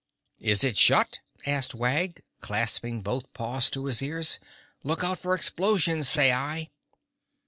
[0.39, 4.39] "Is it shut?" asked Wag, clapping both paws to his ears.
[4.81, 6.71] "Look out for explosions, say I."